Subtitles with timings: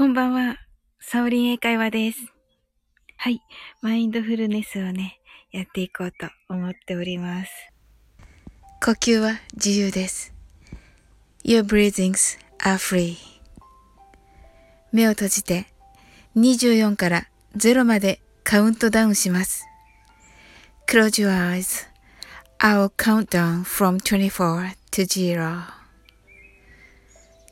[0.00, 0.56] こんばんは。
[0.98, 2.20] サオリン英会話です。
[3.18, 3.42] はい。
[3.82, 5.20] マインドフルネスをね、
[5.52, 7.50] やっていこうと思っております。
[8.82, 10.32] 呼吸は自由です。
[11.44, 13.16] Your breathings are free.
[14.90, 15.66] 目を閉じて
[16.34, 17.28] 24から
[17.58, 19.66] 0までカウントダウンします。
[20.88, 21.86] Close your eyes.
[22.58, 25.60] I'll count down from 24 to 0.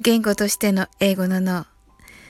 [0.00, 1.66] 言語としての英語の脳、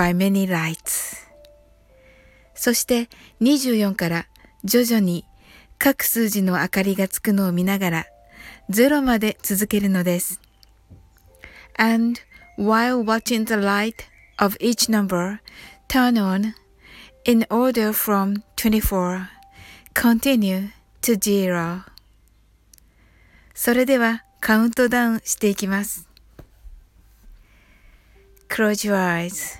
[0.00, 1.28] by many lights.
[2.54, 3.10] そして
[3.42, 4.26] 24から
[4.64, 5.26] 徐々に
[5.78, 8.06] 各数字の明かりがつくのを見ながら
[8.70, 10.40] 0まで続けるのです。
[11.76, 12.18] And
[12.56, 13.96] while watching the light
[14.38, 15.40] of each number
[15.88, 16.54] turn on
[17.26, 19.26] in order from 24,
[19.92, 20.70] continue
[21.02, 21.82] to zero.
[23.52, 26.08] それではカウントダウンしていきます。
[28.48, 29.59] Close your eyes.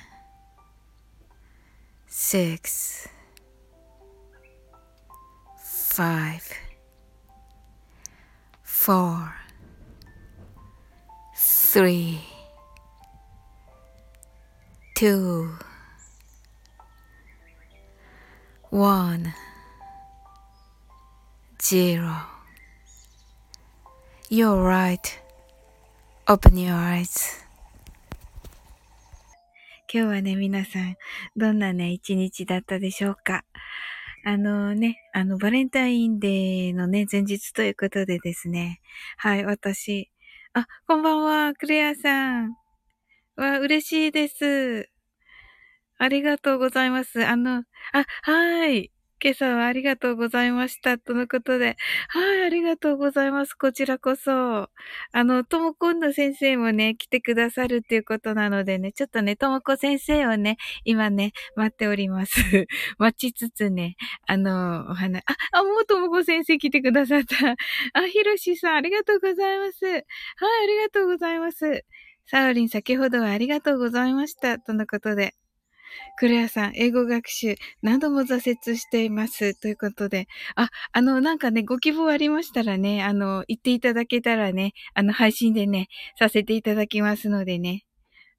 [2.31, 3.09] 6
[5.57, 6.53] 5
[8.63, 9.35] 4
[11.35, 12.21] 3
[15.01, 15.49] two,
[18.69, 19.33] one,
[21.59, 22.15] zero.
[24.29, 25.19] You're right.
[26.27, 27.41] Open your eyes.
[29.93, 30.95] 今日はね、皆さん、
[31.35, 33.43] どんなね、一日だったでしょうか
[34.23, 38.79] あのね、あの、バレンタインデーのね、前日ということでですね。
[39.17, 40.09] はい、私。
[40.53, 42.55] あ、こんばんは、クレアさん。
[43.35, 44.89] わ、嬉しいです。
[45.97, 47.25] ありがとうございます。
[47.25, 48.91] あの、あ、はい。
[49.23, 50.97] 今朝はありがとうございました。
[50.97, 51.77] とのことで。
[52.07, 53.53] はい、ありがとうございます。
[53.53, 54.31] こちらこそ。
[54.31, 54.69] あ
[55.23, 62.33] の、ともこんの先生もね、来てくださるっていうことなのでね、ちょっとね、ともこ先生をね、今ね、待っております。
[62.97, 63.95] 待ちつつね、
[64.25, 67.35] あの、お花、あ、あ、もうともこ先生来てくださった。
[67.93, 69.85] あ、ひろしさん、ありがとうございます。
[69.85, 70.03] はい、あ
[70.67, 71.85] りがとうございます。
[72.25, 74.57] サウリン、先ほどはありがとうございました。
[74.57, 75.35] とのことで。
[76.17, 78.35] クレアさん、英語学習何度も挫
[78.67, 79.59] 折しています。
[79.59, 80.27] ということで。
[80.55, 85.87] あ、あの、なんかね、ご希望ありましたらね、あの、言っていただけたらね、あの、配信でね、
[86.17, 87.83] させていただきますのでね。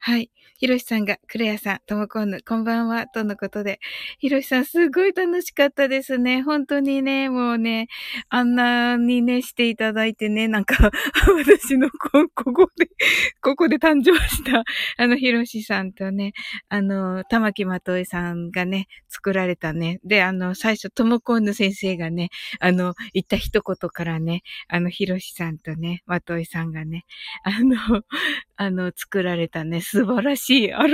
[0.04, 0.32] はい。
[0.58, 3.78] ひろしさんが、クレアさん、ともこんぬ、こんばんは、とのことで。
[4.18, 6.42] ひろしさん、すごい楽しかったですね。
[6.42, 7.86] 本当にね、もうね、
[8.28, 10.90] あんなにね、していただいてね、なんか、
[11.46, 12.88] 私のこ、ここで、
[13.40, 14.64] ここで誕生した、
[14.96, 16.32] あの、ひろしさんとね、
[16.68, 20.00] あの、玉木まとえさんがね、作られたね。
[20.04, 27.04] で、あの、最初、ともこんぬ先生がね、あの、言った一言からね、あの、ひろしさんとね、まとえさんがね、
[27.44, 27.76] あの、
[28.56, 30.86] あの、作られたね、素晴らしいしい RC 時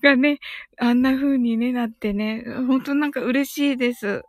[0.00, 0.38] 計がね、
[0.78, 4.22] あんな風にね、なってね、本当なんか嬉しいです。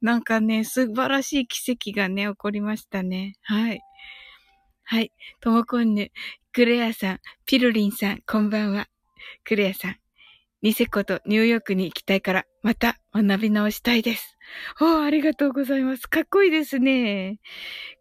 [0.00, 3.34] なんかね、素晴らしい奇跡がね、起こりましたね。
[3.42, 3.80] はい。
[4.84, 5.12] はい。
[5.40, 6.10] ともこんぬ、
[6.52, 8.88] クレアさん、ピルリンさん、こんばんは。
[9.44, 9.96] クレアさん、
[10.60, 14.36] ニセコとニューヨークに行きたいから、また学び直したいです。
[14.80, 16.08] おーありがとうございます。
[16.08, 17.40] かっこいいですね。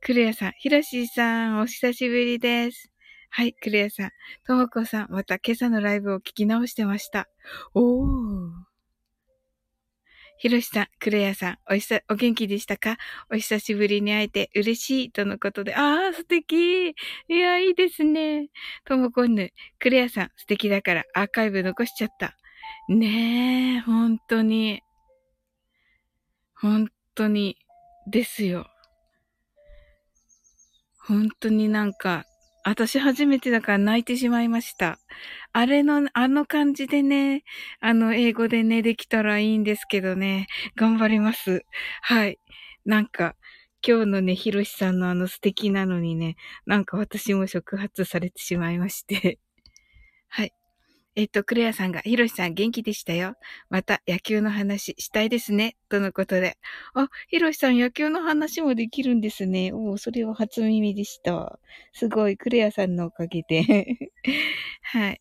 [0.02, 2.90] クレアさん、ヒロシーさん、お久しぶりです。
[3.33, 4.12] はい、クレアさん。
[4.45, 7.30] ともこさん、また今朝のライブを聞き直してました。
[7.74, 8.50] おー。
[10.38, 12.98] ひろしさん、クレアさん、おひさ、お元気でしたか？
[13.31, 16.94] お久しぶりに会えて嬉しいとのことで、ああ、素敵い
[17.30, 18.50] や、いいですね。
[18.83, 22.36] ともこんぬ、クレアさん、素敵だからアーカイブ残しちゃった。
[22.89, 24.81] ねえ、本当に。
[26.54, 27.56] 本当に、
[28.07, 28.68] ですよ。
[31.07, 32.25] 本当になんか、
[32.63, 35.00] 私初めてだから泣いてしまいました。
[35.54, 37.44] あれの、あの感じでね、
[37.80, 41.66] あの、英語でね、できたらいいんですけどね、頑張ります。
[42.02, 42.40] はい。
[42.86, 43.36] なんか、
[43.86, 46.36] 今日のね、ひろしさんのあの素敵なのにね、
[46.68, 49.40] なんか私も触発されてしまいまして
[50.30, 50.54] はい。
[51.16, 53.36] えっと、クレアさんが、ヒロシさん元気でしたよ。
[53.69, 55.75] また野球の話したいですね。
[55.90, 56.58] とのことで。
[56.94, 59.74] あ、ヒロシさん野球の話もできるんですね。
[59.74, 61.60] おお、それは初耳でした。
[61.92, 63.62] すごい、クレアさんのおかげで。
[64.84, 65.19] はい。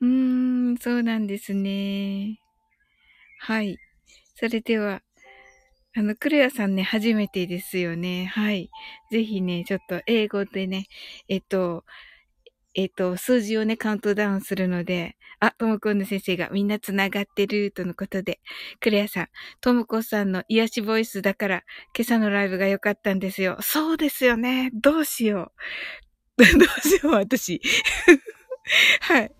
[0.00, 0.08] うー
[0.72, 2.38] ん、そうなんですね。
[3.40, 3.78] はい。
[4.36, 5.02] それでは、
[5.96, 8.26] あの、クレアさんね、初めてですよね。
[8.26, 8.70] はい。
[9.10, 10.86] ぜひね、ちょっと英語でね、
[11.28, 11.84] えっと、
[12.74, 18.40] えっ、ー、と、数字をね、カウントダウンするので、あ、ともこんの先生がみんな繋がってるとのことで、
[18.80, 19.28] クレアさん、
[19.60, 21.64] ともこさんの癒しボイスだから、
[21.96, 23.58] 今朝のライブが良かったんですよ。
[23.60, 24.70] そうですよね。
[24.72, 25.52] どうしよ
[26.38, 26.42] う。
[26.58, 27.60] どうしよう、私。
[29.00, 29.32] はい。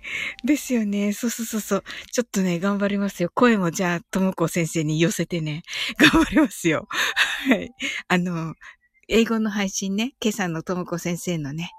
[0.44, 1.12] ですよね。
[1.12, 1.84] そうそうそうそう。
[2.11, 3.31] ちょっとね、頑張りますよ。
[3.32, 5.62] 声もじゃあ、ともこ先生に寄せてね、
[5.99, 6.88] 頑張りますよ。
[7.49, 7.70] はい。
[8.08, 8.55] あの、
[9.08, 11.70] 英語の配信ね、今朝のともこ先生のね、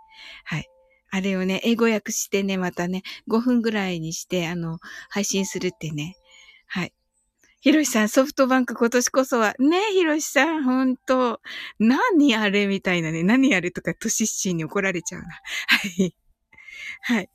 [0.46, 0.73] はい。
[1.16, 4.80] あれをね、英語訳してね、またね、5分ぐらいにして、あの、
[5.12, 6.16] 配信するってね。
[6.66, 6.94] はい。
[7.62, 11.40] ひろしさん、ソフトバンク今年こそは、ねえひろしさん、ほんと、
[11.78, 15.28] 何あれみたいなね、何あれとか、トシッシに怒られちゃうな。
[15.28, 16.16] はい。
[17.04, 17.30] はい。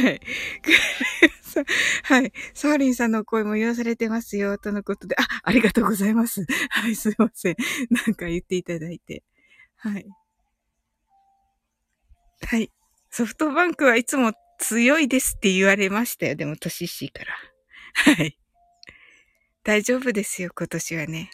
[0.00, 0.20] はい。
[2.02, 2.32] はい。
[2.54, 5.14] サーリンさんの声も言わされてますよ、とのことで。
[5.16, 6.44] あ、ありがとうございます。
[6.70, 7.56] はい、すいません。
[7.90, 9.22] なんか言っていただいて。
[9.76, 10.06] はい。
[12.42, 12.70] はい。
[13.10, 16.34] ソフトバンクはいつも強いですって言われましたよ。
[16.36, 17.34] でも、年しいから。
[18.16, 18.36] はい。
[19.64, 21.30] 大丈夫ですよ、今年はね。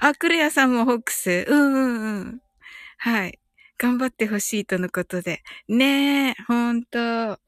[0.00, 1.46] あ、クレアさんもホックス。
[1.48, 2.40] うんうんうん。
[2.98, 3.40] はい。
[3.78, 5.42] 頑張ってほしいとのことで。
[5.68, 7.40] ねえ、ほんと。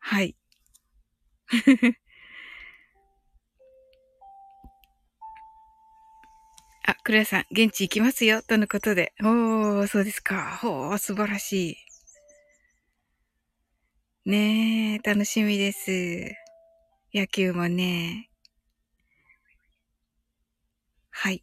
[0.00, 0.34] はい。
[7.04, 9.12] クレアさん、現地行きますよ、とのことで。
[9.20, 10.56] おー、そうですか。
[10.62, 11.76] ほー、素晴らしい。
[14.24, 15.90] ねえ、楽しみです。
[17.12, 18.30] 野球もね。
[21.10, 21.42] はい。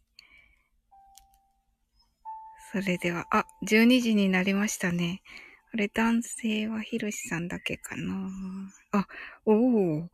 [2.72, 5.20] それでは、あ、12時になりましたね。
[5.74, 8.30] あれ、男性はひろしさんだけかな。
[8.92, 9.06] あ、
[9.44, 10.08] おー、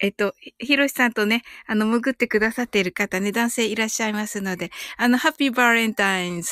[0.00, 6.50] えっと、ひろしさんとね、あの、潜ってくださっている方ね、男性いらっしゃいますので、あの、ハッピーバレンタインズ。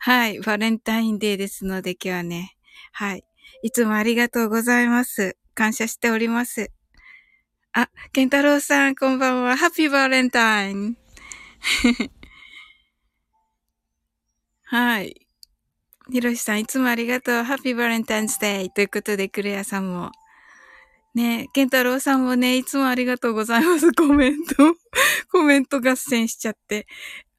[0.00, 2.56] はい、バレンタインデーですので、今日はね、
[2.92, 3.24] はい。
[3.62, 5.36] いつもありがとうございます。
[5.54, 6.70] 感謝しております。
[7.72, 9.56] あ、ケンタロウさん、こんばんは。
[9.56, 10.96] ハッピーバレンタイン。
[14.64, 15.26] はい。
[16.12, 17.42] ひろしさん、いつもありがとう。
[17.44, 18.68] ハッピーバレンタインズデー。
[18.68, 20.12] ということで、クレアさんも
[21.14, 23.92] ねえ、ケンタロウさんもね、いつもありがとうございます。
[23.94, 24.54] コメント、
[25.30, 26.88] コメント合戦しちゃって。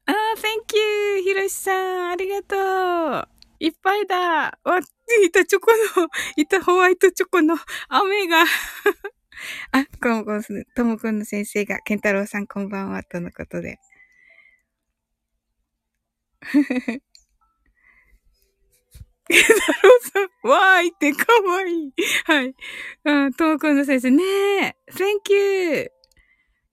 [0.06, 0.76] あー、thank
[1.16, 1.22] you!
[1.22, 3.28] ひろしさん、ありがとう
[3.60, 4.80] いっぱいだわ、
[5.26, 7.56] いたチョコの、 いたホワイトチョコの
[7.88, 8.44] 雨が
[9.72, 10.42] あ、こもこん、
[10.76, 13.78] ともくんの先生が、ケンタロウさんこんばんは、とのことで。
[19.28, 19.52] ケンタ
[19.82, 21.92] ロウさん、わーいってかわいい。
[22.24, 22.54] はい。
[23.04, 25.90] うん、ともくんの先生、ねえ、Thank you!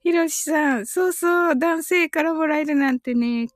[0.04, 3.48] ひろしさん、そうそう、男性からもらえるなんてね、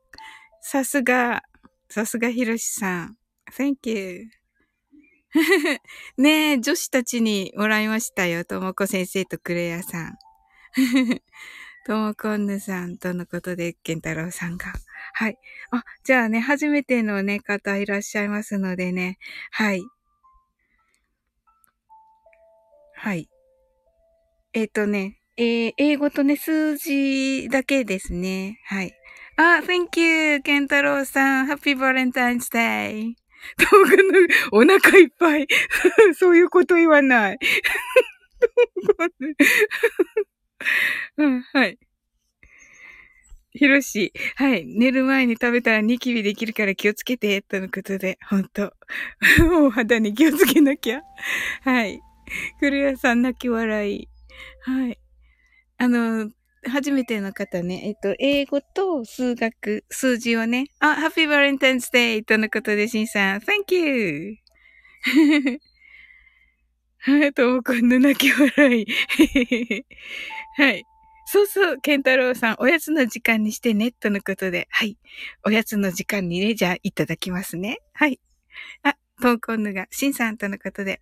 [0.62, 1.44] さすが、
[1.90, 3.18] さすがひろしさん。
[3.52, 4.26] Thank you.
[6.18, 8.46] ねえ、女子たちにもらいましたよ。
[8.46, 10.18] ともこ先生とクレアさん。
[11.86, 14.74] ともこんぬさんとのことで、ケンタロウさんが。
[15.20, 15.40] はい。
[15.72, 19.18] あ、じゃあね、初めてのね、方いらっしゃいますのでね。
[19.50, 19.82] はい。
[22.94, 23.28] はい。
[24.54, 28.62] えっ、ー、とね、えー、英語とね、数字だけですね。
[28.66, 28.94] はい。
[29.38, 30.40] あ、thank you!
[30.42, 33.16] ケンタロウさん、Happy Valentine's Day!
[33.58, 35.48] トークのお腹いっぱい。
[36.14, 37.40] そういうこと言わない。
[41.18, 41.80] うん、はい。
[43.58, 44.66] ひろし、はい。
[44.66, 48.74] 寝る前に食べたらニキビできるから気をつけて、とのことで、ほんと。
[49.66, 51.02] お肌に気をつけなきゃ。
[51.64, 52.00] はい。
[52.60, 54.08] 古谷さん泣き笑い。
[54.62, 55.00] はい。
[55.78, 56.30] あの、
[56.66, 64.36] 初めての方ね、えっと、英語と数学、数字をね、あ、ハッピーバレンタインスデーとのことで、しんさん、Thank you!
[67.00, 68.86] はい、ともこんの泣き笑い。
[70.58, 70.84] はい。
[71.30, 74.70] そうそう、ケンタロウさん、おやつの時間にしてね、とのことで。
[74.72, 74.98] はい。
[75.46, 77.80] おやつの時間にね、じゃあ、いただきますね。
[77.94, 78.22] はい。
[78.82, 81.02] あ、トンコンヌが、シンさんとのことで。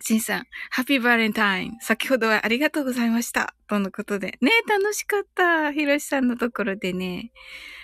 [0.00, 1.76] シンさん、ハッピーバレンタイン。
[1.80, 3.56] 先ほどはありがとうございました。
[3.66, 4.38] とのことで。
[4.40, 5.72] ね楽しかった。
[5.72, 7.32] ヒロシさんのところでね。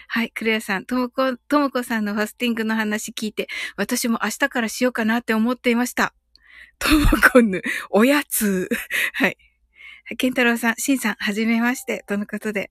[0.07, 6.15] はい、クレアさん、ともこ、ともこさんのファスティングの話聞いて、私も明日からしようかなって思っていました。
[6.79, 8.69] ともこぬ、おやつ。
[9.15, 9.37] はい。
[10.19, 12.05] ケンタロウさん、シンさん、はじめまして。
[12.07, 12.71] とのことで。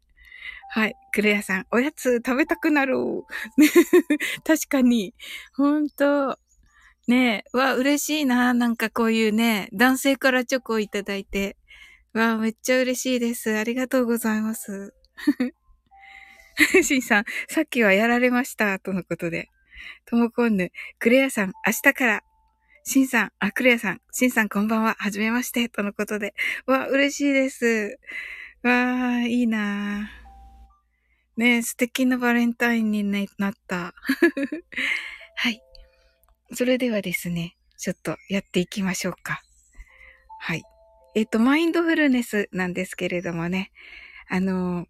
[0.70, 0.96] はい。
[1.14, 2.96] クレアさん、おやつ食べたくなる。
[4.46, 5.14] 確かに。
[5.56, 6.38] ほんと。
[7.08, 8.54] ねえ、わ、嬉しいな。
[8.54, 11.58] なんかこういうね、男性からチョコをいただいて。
[12.14, 13.58] わ、めっちゃ嬉しいです。
[13.58, 14.94] ありがとうございます。
[16.84, 18.80] シンさん、さっきはやられました。
[18.80, 19.50] とのことで。
[20.06, 22.24] ともこんぬ、クレアさん、明日から
[22.84, 26.34] シンさん、あ、クレアさん、シンさんこんばんは、はじめまして、とのことで。
[26.66, 28.00] わ、嬉しいです。
[28.64, 33.94] わーいいなーね素敵なバレンタインになった。
[35.36, 35.62] はい。
[36.54, 39.42] それではですね、ちょっとやっていきましょうか。
[40.40, 40.64] はい。
[41.14, 43.72] えっ、と、マインドフルネスなんですけれどもね、
[44.28, 44.88] あのー、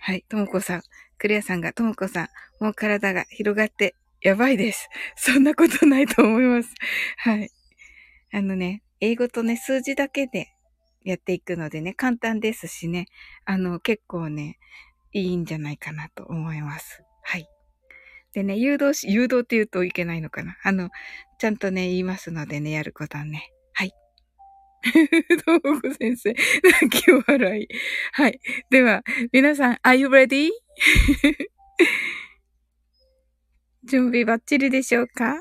[0.00, 0.82] はい、ともこさん、
[1.18, 4.88] クレアさんが、ともこさん、もう体が広がってやばいです。
[5.16, 6.74] そんなことないと思います。
[7.18, 7.50] はい。
[8.32, 10.48] あのね、英語とね、数字だけで
[11.02, 13.06] やっていくのでね、簡単ですしね、
[13.44, 14.58] あの、結構ね、
[15.12, 17.02] いいんじゃないかなと思います。
[17.22, 17.48] はい。
[18.32, 20.56] でね、誘導し、誘導って言うといけないのかな。
[20.62, 20.90] あの、
[21.38, 23.50] ちゃんとね、言いますのでね、やることはね。
[23.72, 23.94] はい。
[25.46, 26.34] どうも先生、
[26.82, 27.68] 泣き笑い。
[28.12, 28.40] はい。
[28.68, 30.50] では、皆さん、are you ready?
[33.90, 35.40] 準備バッチリでしょうか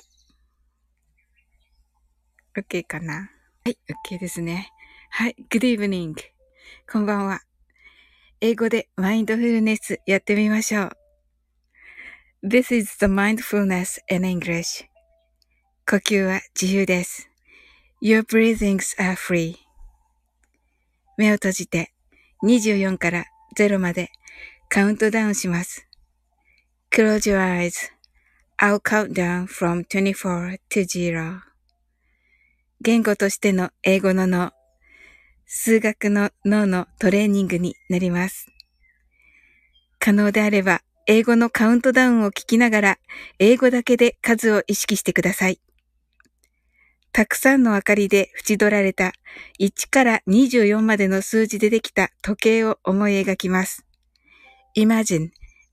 [2.58, 3.30] ?OK かな
[3.64, 3.78] はい、
[4.10, 4.72] OK ですね。
[5.12, 6.16] はい、Good evening.
[6.92, 7.42] こんばんは。
[8.42, 10.92] 英語でマインドフルネスやってみましょう。
[12.44, 14.86] This is the mindfulness in English.
[15.88, 17.30] 呼吸は自由です。
[18.02, 19.58] Your breathings are free.
[21.18, 21.94] 目を閉じて
[22.42, 23.26] 24から
[23.56, 24.10] 0まで
[24.70, 25.88] カウントダウンします。
[26.92, 27.99] Close your eyes.
[28.62, 31.40] I'll count down from 24 to 0.
[32.82, 34.52] 言語としての英語の脳、
[35.46, 38.48] 数学の脳のトレーニングになります。
[39.98, 43.00] 可能であれば、英語のカウントダウンを聞きながら、
[43.40, 45.62] 英語だけで数を意識してください。
[47.14, 49.14] たくさんの明かりで縁取られた
[49.62, 53.86] 1から24までの数字でできた時計を思い描きます。
[54.76, 55.30] Imagine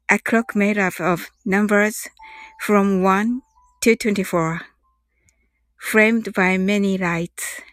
[0.08, 2.10] a clock made up of numbers
[2.60, 3.42] from 1
[3.82, 4.62] to 24
[5.78, 7.64] framed by many lights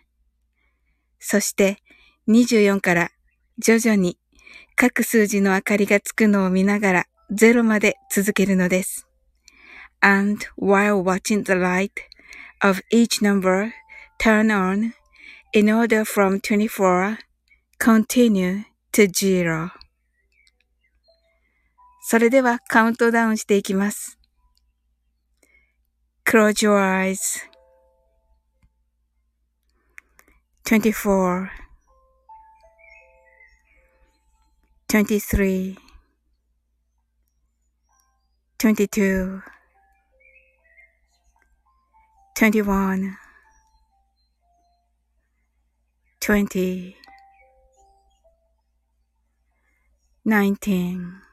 [1.18, 1.78] そして
[2.28, 3.10] 24から
[3.58, 4.18] 徐々に
[4.76, 9.08] 各数字の明かりがつくのを見ながら0まで続けるのです。
[10.00, 11.90] And while watching the light
[12.62, 13.72] of each number
[14.20, 14.92] turn on
[15.52, 17.18] in order from 24
[17.78, 19.70] continue to zero
[22.05, 24.19] それではカウントダウンしていきます。
[26.25, 26.77] Close your
[30.65, 31.48] eyes.24
[34.89, 35.77] Twenty-three,
[38.60, 39.41] twenty-two,
[42.36, 43.17] twenty-one,
[46.19, 46.95] twenty,
[50.24, 51.32] nineteen.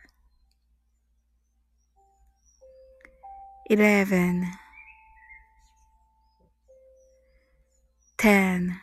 [3.71, 4.51] 11
[8.17, 8.81] ten,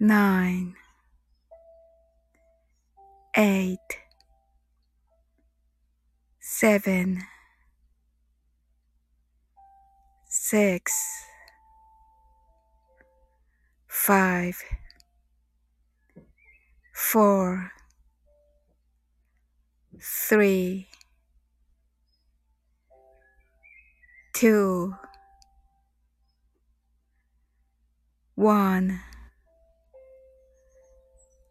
[0.00, 0.74] nine,
[3.36, 3.78] eight,
[6.40, 7.22] seven,
[10.28, 10.92] six,
[13.86, 14.56] five,
[16.94, 17.70] four,
[20.00, 20.88] three,
[24.41, 24.93] two,
[28.35, 28.99] one,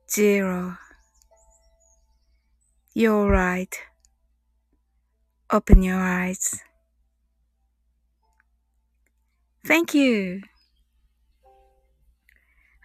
[0.08, 0.78] zero.
[2.94, 3.74] You're right.
[5.50, 6.62] Open your eyes.
[9.64, 10.42] Thank you.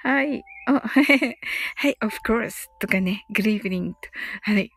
[0.03, 0.43] はい。
[0.67, 4.09] お、 はい、of course とかね、グリーブリングと。
[4.41, 4.71] はい。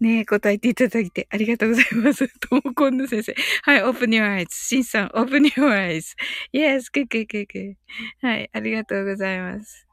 [0.00, 2.28] ねえ答えていただいてありがとうございます。
[2.40, 3.34] ともこんの先生。
[3.62, 4.46] はい、open your eyes.
[4.50, 6.16] しんさん、open your eyes.
[6.52, 7.76] Yes, くくくく。
[8.20, 9.86] はい、ありがとうございます。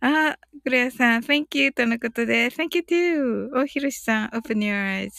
[0.00, 3.60] あ、クレアさん、thank you とのことで、thank you too.
[3.60, 5.10] おひろしさん、open your eyes.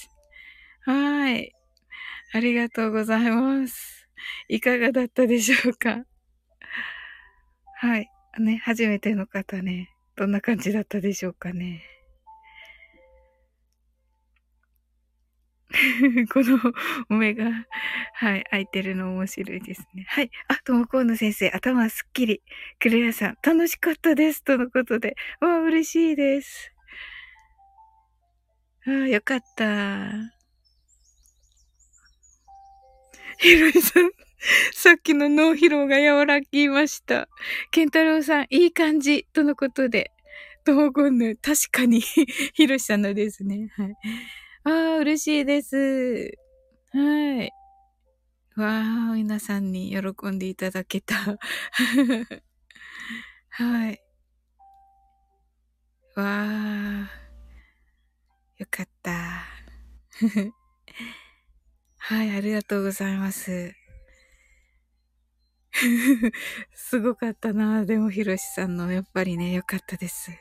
[0.82, 1.54] はい。
[2.34, 4.08] ありがとうございます。
[4.50, 6.06] いかがだったでしょうか？
[7.80, 8.10] はい。
[8.40, 11.97] ね、初めての方ね、どんな感じだったでしょうかね。
[16.34, 17.46] この目が、
[18.14, 20.06] はい、開いてるの面白いですね。
[20.08, 20.32] はい。
[20.48, 22.42] あ、ともこうの先生、頭すっきり。
[22.80, 24.44] クレアさん、楽しかったです。
[24.44, 25.16] とのことで。
[25.42, 26.72] わ嬉しいです。
[28.86, 30.38] ああ、よかった。
[33.40, 34.12] ひろいさん、
[34.74, 37.28] さっきの脳疲労が和らぎました。
[37.72, 39.28] ケンタロウさん、いい感じ。
[39.34, 40.12] とのことで。
[40.64, 42.02] ともこんぬ、確かに
[42.54, 43.70] ひろしさんのですね。
[43.78, 43.94] はい。
[44.68, 46.38] ああ、嬉しいです。
[46.92, 47.52] はい。
[48.58, 51.16] わあ、皆さんに喜んでいただけた。
[53.50, 54.02] はい。
[56.16, 57.10] わあ、
[58.58, 59.46] よかった。
[61.98, 63.74] はい、ありがとうございます。
[66.74, 67.86] すごかったな。
[67.86, 70.32] でも、ひろしさんの、やっぱりね、よかったです。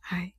[0.00, 0.34] はい。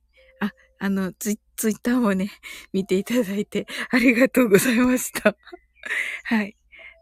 [0.82, 2.28] あの、ツイツイッターもね、
[2.74, 5.36] 見ていただいてありがとうございました。
[6.24, 6.56] はい。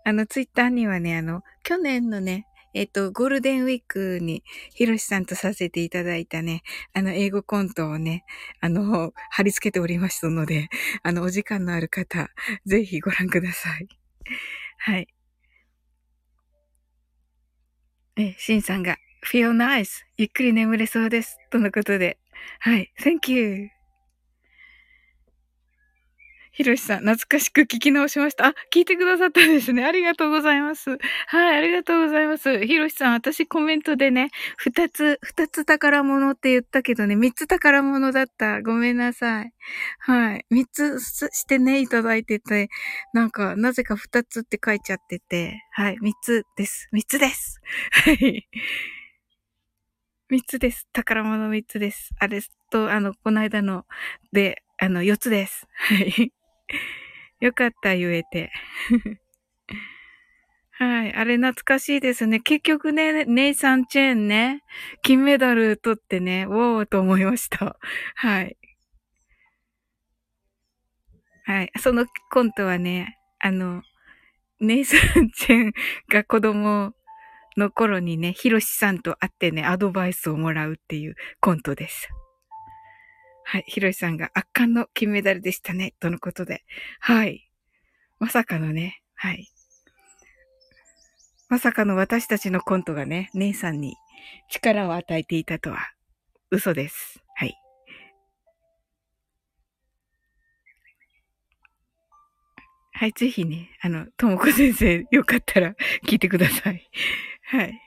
[0.04, 6.62] あの、ツイッターにはね、あの、去年のね、えっ、と、ゴールデンウィークに、ひろしさんとさせていただいたね、
[6.92, 8.26] あの、英語コントをね、
[8.60, 10.68] あの、貼り付けておりましたので、
[11.02, 12.28] あの、お時間のある方、
[12.66, 13.88] ぜひご覧ください。
[14.76, 15.08] はい。
[18.16, 21.38] え、シンさんが、feel nice ゆっくり眠れそうです。
[21.50, 22.19] とのことで、
[22.60, 22.92] はい。
[23.00, 23.70] Thank you.
[26.52, 28.48] ひろしさん、懐かしく聞き直しました。
[28.48, 29.84] あ、聞いてくださったんですね。
[29.84, 30.90] ありがとうございます。
[31.28, 32.66] はい、ありがとうございます。
[32.66, 38.60] ひろしさん、私コメントでね、二つ、二つ宝物って言ったけどね、三つ宝物だった。
[38.62, 39.52] ごめんなさい。
[40.00, 40.44] はい。
[40.50, 42.68] 三つしてね、いただいてて、
[43.14, 46.88] なんか、なぜか二つって書いちゃってて、はい、三つです。
[46.92, 47.60] 三つです。
[47.92, 48.46] はい。
[50.30, 50.86] 三つです。
[50.92, 52.14] 宝物三つです。
[52.20, 52.40] あれ
[52.70, 53.84] と、あの、この間の
[54.32, 55.66] で、あの、四つです。
[55.72, 56.32] はい。
[57.40, 58.52] よかった、言えて。
[60.70, 61.12] はい。
[61.14, 62.38] あれ懐かしいですね。
[62.38, 64.62] 結局ね、ネイサン・チェーンね、
[65.02, 67.76] 金メダル取ってね、ウォーと思いました。
[68.14, 68.56] はい。
[71.44, 71.72] はい。
[71.80, 73.82] そのコントはね、あの、
[74.60, 75.72] ネイサン・チェーン
[76.08, 76.92] が子供を
[77.56, 82.08] の頃にね、ヒロシさんと会ってね、アドバイスをもらうっていうコントです。
[83.44, 86.64] はい、ヒロシさんが圧巻の金メダルでしたね、とのことで。
[87.00, 87.50] はい。
[88.18, 89.48] まさかのね、はい。
[91.48, 93.96] まさかの私たちのコントがね、姉さんに
[94.48, 95.78] 力を与えていたとは、
[96.52, 97.20] 嘘です。
[97.34, 97.56] はい。
[102.92, 105.74] はい、ぜひね、あの、ともこ先生、よかったら
[106.06, 106.88] 聞いてください。
[107.50, 107.80] はい。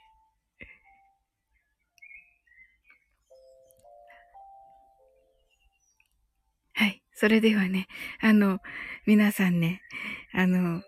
[6.73, 7.01] はい。
[7.13, 7.87] それではね、
[8.21, 8.59] あの、
[9.05, 9.81] 皆さんね、
[10.33, 10.81] あの、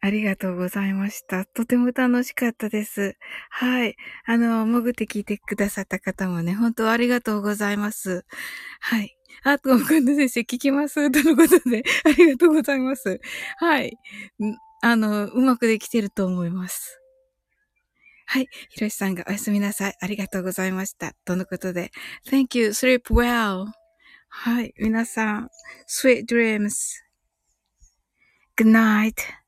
[0.00, 1.46] ありがとうございました。
[1.46, 3.16] とても楽しかったです。
[3.50, 3.96] はい。
[4.26, 8.24] あの、潜って聞いてくださった方もね、本当ありがとうございます。
[8.80, 9.16] はい。
[9.44, 11.10] あ、ともくんの先生聞きます？
[11.10, 13.20] とのことで、ありがとうございます。
[13.58, 13.98] はい。
[14.82, 17.00] あの、うまくできてると思います。
[18.26, 18.48] はい。
[18.70, 19.94] ひろしさんがおやすみなさい。
[20.00, 21.14] ありがとうございました。
[21.24, 21.92] とのことで。
[22.26, 22.68] Thank you.
[22.68, 23.66] Sleep well.
[24.28, 24.74] はい。
[24.78, 25.50] 皆さん、
[25.86, 27.00] sweet dreams.
[28.56, 29.43] Good night.